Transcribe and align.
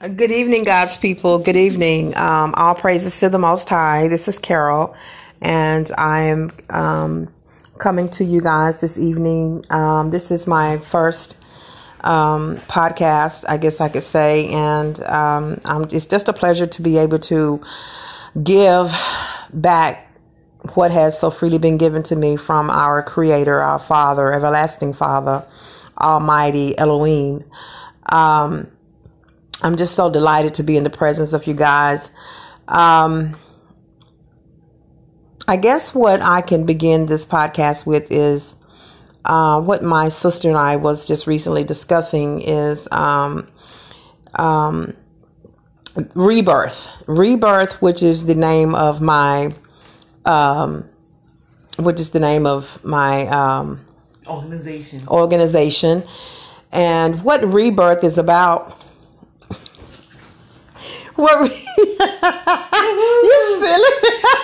Good 0.00 0.30
evening, 0.30 0.62
God's 0.62 0.96
people. 0.96 1.40
Good 1.40 1.56
evening. 1.56 2.16
Um, 2.16 2.54
all 2.56 2.76
praises 2.76 3.18
to 3.18 3.28
the 3.30 3.38
Most 3.38 3.68
High. 3.68 4.06
This 4.06 4.28
is 4.28 4.38
Carol, 4.38 4.94
and 5.42 5.90
I 5.98 6.20
am 6.20 6.50
um, 6.70 7.28
coming 7.78 8.08
to 8.10 8.22
you 8.22 8.40
guys 8.40 8.80
this 8.80 8.96
evening. 8.96 9.64
Um, 9.70 10.10
this 10.10 10.30
is 10.30 10.46
my 10.46 10.78
first 10.78 11.36
um, 12.02 12.58
podcast, 12.68 13.44
I 13.48 13.56
guess 13.56 13.80
I 13.80 13.88
could 13.88 14.04
say, 14.04 14.46
and 14.50 15.00
um, 15.00 15.60
it's 15.90 16.06
just 16.06 16.28
a 16.28 16.32
pleasure 16.32 16.68
to 16.68 16.80
be 16.80 16.96
able 16.98 17.18
to 17.18 17.60
give 18.40 18.92
back 19.52 20.12
what 20.74 20.92
has 20.92 21.18
so 21.18 21.28
freely 21.28 21.58
been 21.58 21.76
given 21.76 22.04
to 22.04 22.14
me 22.14 22.36
from 22.36 22.70
our 22.70 23.02
Creator, 23.02 23.60
our 23.60 23.80
Father, 23.80 24.32
everlasting 24.32 24.92
Father, 24.92 25.44
Almighty 26.00 26.78
Elohim. 26.78 27.42
Um, 28.10 28.70
I'm 29.62 29.76
just 29.76 29.94
so 29.94 30.10
delighted 30.10 30.54
to 30.54 30.62
be 30.62 30.76
in 30.76 30.84
the 30.84 30.90
presence 30.90 31.32
of 31.32 31.46
you 31.46 31.54
guys. 31.54 32.10
Um, 32.68 33.36
I 35.48 35.56
guess 35.56 35.94
what 35.94 36.20
I 36.22 36.42
can 36.42 36.64
begin 36.66 37.06
this 37.06 37.24
podcast 37.24 37.86
with 37.86 38.12
is 38.12 38.54
uh, 39.24 39.60
what 39.60 39.82
my 39.82 40.10
sister 40.10 40.48
and 40.48 40.56
I 40.56 40.76
was 40.76 41.06
just 41.06 41.26
recently 41.26 41.64
discussing 41.64 42.40
is 42.42 42.86
um, 42.92 43.48
um, 44.34 44.94
rebirth. 46.14 46.88
Rebirth, 47.06 47.80
which 47.82 48.02
is 48.02 48.26
the 48.26 48.34
name 48.34 48.74
of 48.74 49.00
my, 49.00 49.52
um, 50.24 50.88
which 51.78 51.98
is 51.98 52.10
the 52.10 52.20
name 52.20 52.46
of 52.46 52.84
my 52.84 53.26
um, 53.28 53.84
organization. 54.26 55.08
Organization, 55.08 56.04
and 56.72 57.22
what 57.24 57.42
rebirth 57.42 58.04
is 58.04 58.18
about 58.18 58.76
what? 61.18 61.50
you 61.50 61.56
silly. 63.60 63.92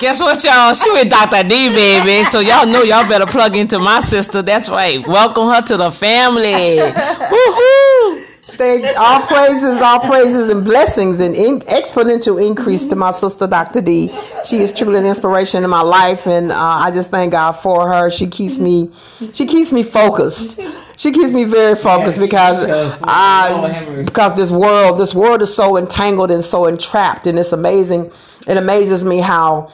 Guess 0.00 0.20
what, 0.20 0.42
y'all? 0.42 0.72
She 0.74 0.90
with 0.90 1.10
Dr. 1.10 1.46
D, 1.48 1.68
baby. 1.68 2.24
So 2.24 2.40
y'all 2.40 2.66
know 2.66 2.82
y'all 2.82 3.08
better 3.08 3.26
plug 3.26 3.56
into 3.56 3.78
my 3.78 4.00
sister. 4.00 4.42
That's 4.42 4.68
right. 4.68 5.06
Welcome 5.06 5.48
her 5.48 5.62
to 5.62 5.76
the 5.76 5.90
family. 5.90 6.78
Woohoo! 6.78 8.26
Thank 8.54 8.84
all 8.98 9.20
praises, 9.26 9.80
all 9.80 10.00
praises 10.00 10.50
and 10.50 10.62
blessings 10.62 11.20
and 11.20 11.34
in, 11.34 11.60
exponential 11.60 12.44
increase 12.44 12.84
to 12.86 12.96
my 12.96 13.10
sister, 13.10 13.46
Dr. 13.46 13.80
D. 13.80 14.12
She 14.46 14.58
is 14.58 14.72
truly 14.72 14.98
an 14.98 15.06
inspiration 15.06 15.64
in 15.64 15.70
my 15.70 15.80
life, 15.80 16.26
and 16.26 16.52
uh, 16.52 16.56
I 16.56 16.90
just 16.90 17.10
thank 17.10 17.32
God 17.32 17.52
for 17.52 17.88
her. 17.90 18.10
She 18.10 18.26
keeps 18.26 18.58
me, 18.58 18.90
she 19.32 19.46
keeps 19.46 19.72
me 19.72 19.82
focused 19.82 20.60
she 20.96 21.12
keeps 21.12 21.32
me 21.32 21.44
very 21.44 21.76
focused 21.76 22.18
yeah, 22.18 22.24
because 22.24 23.00
uh, 23.02 24.02
because 24.04 24.36
this 24.36 24.50
world 24.50 24.98
this 24.98 25.14
world 25.14 25.42
is 25.42 25.54
so 25.54 25.76
entangled 25.76 26.30
and 26.30 26.44
so 26.44 26.66
entrapped 26.66 27.26
and 27.26 27.38
it's 27.38 27.52
amazing. 27.52 28.12
It 28.46 28.56
amazes 28.56 29.04
me 29.04 29.18
how 29.18 29.70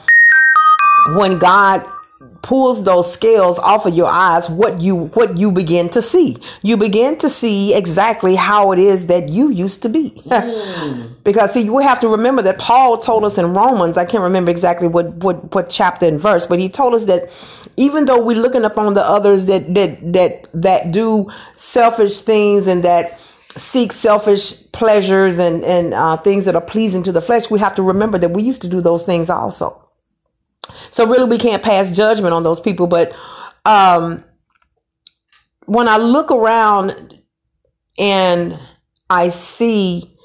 when 1.15 1.39
god 1.39 1.83
pulls 2.41 2.83
those 2.83 3.11
scales 3.11 3.57
off 3.59 3.85
of 3.85 3.93
your 3.93 4.09
eyes 4.09 4.49
what 4.49 4.81
you 4.81 4.95
what 4.95 5.37
you 5.37 5.51
begin 5.51 5.89
to 5.89 6.01
see. 6.01 6.37
You 6.61 6.75
begin 6.77 7.17
to 7.19 7.29
see 7.29 7.73
exactly 7.73 8.35
how 8.35 8.71
it 8.73 8.79
is 8.79 9.07
that 9.07 9.29
you 9.29 9.49
used 9.49 9.81
to 9.83 9.89
be. 9.89 10.11
Mm. 10.25 11.15
because 11.23 11.53
see 11.53 11.69
we 11.69 11.83
have 11.83 11.99
to 11.99 12.07
remember 12.07 12.41
that 12.41 12.57
paul 12.57 12.97
told 12.97 13.23
us 13.23 13.37
in 13.37 13.53
romans 13.53 13.97
i 13.97 14.05
can't 14.05 14.23
remember 14.23 14.51
exactly 14.51 14.87
what 14.87 15.07
what 15.15 15.53
what 15.53 15.69
chapter 15.69 16.07
and 16.07 16.19
verse 16.19 16.47
but 16.47 16.59
he 16.59 16.69
told 16.69 16.93
us 16.93 17.05
that 17.05 17.29
even 17.77 18.05
though 18.05 18.23
we're 18.23 18.37
looking 18.37 18.65
upon 18.65 18.93
the 18.93 19.03
others 19.03 19.45
that 19.45 19.73
that 19.73 20.13
that 20.13 20.47
that 20.53 20.91
do 20.91 21.29
selfish 21.55 22.21
things 22.21 22.67
and 22.67 22.83
that 22.83 23.19
seek 23.49 23.91
selfish 23.91 24.71
pleasures 24.71 25.37
and 25.37 25.63
and 25.63 25.93
uh, 25.93 26.17
things 26.17 26.45
that 26.45 26.55
are 26.55 26.61
pleasing 26.61 27.03
to 27.03 27.11
the 27.11 27.21
flesh 27.21 27.49
we 27.49 27.59
have 27.59 27.75
to 27.75 27.83
remember 27.83 28.17
that 28.17 28.31
we 28.31 28.41
used 28.41 28.61
to 28.61 28.69
do 28.69 28.81
those 28.81 29.03
things 29.03 29.29
also 29.29 29.81
so 30.91 31.07
really, 31.07 31.25
we 31.25 31.37
can't 31.37 31.63
pass 31.63 31.91
judgment 31.91 32.33
on 32.33 32.43
those 32.43 32.59
people. 32.59 32.87
But 32.87 33.15
um, 33.65 34.23
when 35.65 35.87
I 35.87 35.97
look 35.97 36.31
around 36.31 37.19
and 37.97 38.57
I 39.09 39.29
see 39.29 40.17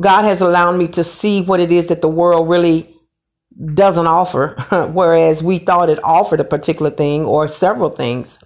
God 0.00 0.22
has 0.24 0.40
allowed 0.40 0.72
me 0.76 0.88
to 0.88 1.02
see 1.02 1.42
what 1.42 1.60
it 1.60 1.72
is 1.72 1.88
that 1.88 2.02
the 2.02 2.08
world 2.08 2.48
really 2.48 2.94
doesn't 3.74 4.06
offer, 4.06 4.54
whereas 4.92 5.42
we 5.42 5.58
thought 5.58 5.90
it 5.90 6.02
offered 6.04 6.40
a 6.40 6.44
particular 6.44 6.90
thing 6.90 7.24
or 7.24 7.48
several 7.48 7.90
things. 7.90 8.38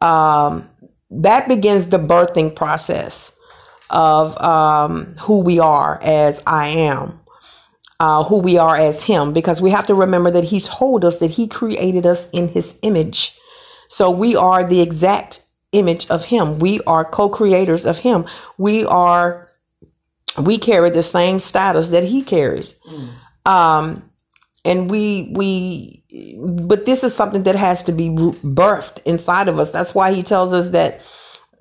Um, 0.00 0.68
that 1.10 1.46
begins 1.48 1.88
the 1.88 1.98
birthing 1.98 2.54
process 2.54 3.36
of 3.90 4.36
um, 4.40 5.16
who 5.20 5.40
we 5.40 5.58
are 5.58 6.00
as 6.02 6.42
I 6.46 6.68
am 6.68 7.20
uh, 8.00 8.24
who 8.24 8.38
we 8.38 8.56
are 8.56 8.76
as 8.76 9.02
Him 9.02 9.32
because 9.32 9.60
we 9.60 9.70
have 9.70 9.86
to 9.86 9.94
remember 9.94 10.30
that 10.30 10.42
He 10.42 10.60
told 10.60 11.04
us 11.04 11.18
that 11.18 11.30
He 11.30 11.46
created 11.46 12.06
us 12.06 12.28
in 12.30 12.48
His 12.48 12.74
image. 12.82 13.38
So 13.88 14.10
we 14.10 14.34
are 14.34 14.64
the 14.64 14.80
exact 14.80 15.44
image 15.72 16.08
of 16.10 16.24
Him. 16.24 16.58
We 16.58 16.80
are 16.86 17.04
co 17.04 17.28
creators 17.28 17.84
of 17.84 17.98
Him. 17.98 18.24
We 18.56 18.86
are, 18.86 19.48
we 20.38 20.56
carry 20.56 20.88
the 20.88 21.02
same 21.02 21.38
status 21.40 21.90
that 21.90 22.04
He 22.04 22.22
carries. 22.22 22.74
Mm. 22.90 23.10
Um, 23.44 24.10
and 24.64 24.90
we, 24.90 25.32
we, 25.36 26.36
but 26.38 26.86
this 26.86 27.04
is 27.04 27.14
something 27.14 27.42
that 27.42 27.56
has 27.56 27.84
to 27.84 27.92
be 27.92 28.08
birthed 28.08 29.02
inside 29.04 29.48
of 29.48 29.58
us. 29.58 29.70
That's 29.70 29.94
why 29.94 30.12
He 30.14 30.22
tells 30.22 30.54
us 30.54 30.70
that 30.70 31.02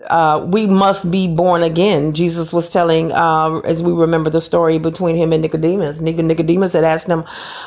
uh, 0.08 0.46
we 0.50 0.66
must 0.66 1.12
be 1.12 1.28
born 1.28 1.64
again. 1.64 2.14
Jesus 2.14 2.54
was 2.54 2.70
telling, 2.70 3.12
uh, 3.12 3.60
as 3.60 3.84
we 3.84 3.92
remember 3.92 4.30
the 4.30 4.42
story 4.42 4.78
between 4.78 5.16
him 5.16 5.34
and 5.34 5.42
Nicodemus. 5.42 6.00
Nicodemus 6.00 6.74
had 6.74 6.84
asked 6.84 7.08
him, 7.08 7.26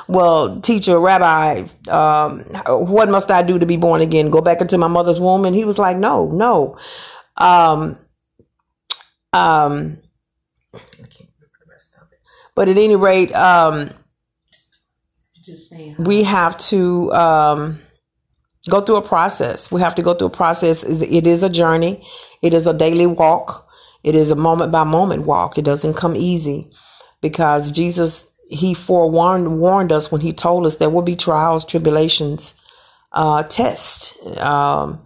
"Well, 0.08 0.60
teacher, 0.60 0.98
rabbi, 0.98 1.64
um, 1.88 2.40
what 2.66 3.08
must 3.08 3.30
I 3.30 3.42
do 3.42 3.58
to 3.58 3.66
be 3.66 3.76
born 3.76 4.00
again? 4.00 4.30
Go 4.30 4.40
back 4.40 4.60
into 4.60 4.78
my 4.78 4.88
mother's 4.88 5.20
womb?" 5.20 5.44
And 5.44 5.54
he 5.54 5.64
was 5.64 5.78
like, 5.78 5.96
"No, 5.96 6.30
no." 6.30 6.78
Um, 7.36 7.98
um, 9.32 9.98
but 12.54 12.68
at 12.68 12.78
any 12.78 12.96
rate, 12.96 13.34
um, 13.34 13.90
we 15.98 16.22
have 16.22 16.56
to. 16.58 17.12
Um, 17.12 17.78
go 18.68 18.80
through 18.80 18.96
a 18.96 19.02
process. 19.02 19.70
We 19.72 19.80
have 19.80 19.94
to 19.96 20.02
go 20.02 20.14
through 20.14 20.28
a 20.28 20.30
process. 20.30 20.82
It 21.02 21.26
is 21.26 21.42
a 21.42 21.50
journey. 21.50 22.04
It 22.42 22.54
is 22.54 22.66
a 22.66 22.74
daily 22.74 23.06
walk. 23.06 23.68
It 24.04 24.14
is 24.14 24.30
a 24.30 24.36
moment 24.36 24.72
by 24.72 24.84
moment 24.84 25.26
walk. 25.26 25.58
It 25.58 25.64
doesn't 25.64 25.94
come 25.94 26.16
easy 26.16 26.66
because 27.20 27.70
Jesus, 27.70 28.36
he 28.48 28.74
forewarned 28.74 29.58
warned 29.58 29.92
us 29.92 30.12
when 30.12 30.20
he 30.20 30.32
told 30.32 30.66
us 30.66 30.76
there 30.76 30.90
will 30.90 31.02
be 31.02 31.16
trials, 31.16 31.64
tribulations, 31.64 32.54
uh, 33.12 33.42
tests, 33.44 34.18
um, 34.40 35.00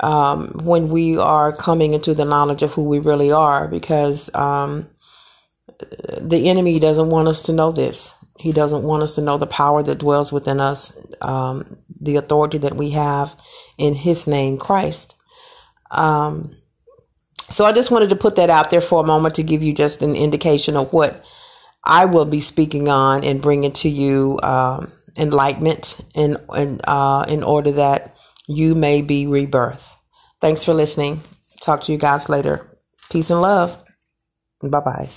um, 0.00 0.48
when 0.64 0.88
we 0.88 1.16
are 1.18 1.52
coming 1.56 1.94
into 1.94 2.14
the 2.14 2.24
knowledge 2.24 2.62
of 2.62 2.72
who 2.74 2.84
we 2.84 2.98
really 2.98 3.32
are 3.32 3.68
because, 3.68 4.34
um, 4.34 4.88
the 6.20 6.48
enemy 6.48 6.78
doesn't 6.78 7.10
want 7.10 7.28
us 7.28 7.42
to 7.42 7.52
know 7.52 7.72
this. 7.72 8.14
He 8.38 8.52
doesn't 8.52 8.82
want 8.82 9.02
us 9.02 9.14
to 9.14 9.22
know 9.22 9.38
the 9.38 9.46
power 9.46 9.82
that 9.82 9.98
dwells 9.98 10.32
within 10.32 10.60
us, 10.60 10.96
um, 11.20 11.78
the 12.00 12.16
authority 12.16 12.58
that 12.58 12.76
we 12.76 12.90
have 12.90 13.34
in 13.78 13.94
His 13.94 14.26
name, 14.26 14.58
Christ. 14.58 15.16
Um, 15.90 16.56
so 17.36 17.64
I 17.64 17.72
just 17.72 17.90
wanted 17.90 18.10
to 18.10 18.16
put 18.16 18.36
that 18.36 18.50
out 18.50 18.70
there 18.70 18.80
for 18.80 19.00
a 19.00 19.06
moment 19.06 19.36
to 19.36 19.42
give 19.42 19.62
you 19.62 19.72
just 19.72 20.02
an 20.02 20.16
indication 20.16 20.76
of 20.76 20.92
what 20.92 21.24
I 21.84 22.06
will 22.06 22.24
be 22.24 22.40
speaking 22.40 22.88
on 22.88 23.22
and 23.22 23.40
bringing 23.40 23.72
to 23.72 23.88
you 23.88 24.40
um, 24.42 24.90
enlightenment 25.16 26.00
in 26.14 26.36
in, 26.56 26.80
uh, 26.84 27.26
in 27.28 27.42
order 27.42 27.70
that 27.72 28.16
you 28.46 28.74
may 28.74 29.02
be 29.02 29.26
rebirth. 29.26 29.94
Thanks 30.40 30.64
for 30.64 30.74
listening. 30.74 31.20
Talk 31.60 31.82
to 31.82 31.92
you 31.92 31.98
guys 31.98 32.28
later. 32.28 32.78
Peace 33.10 33.30
and 33.30 33.40
love. 33.40 33.76
Bye 34.62 34.80
bye. 34.80 35.08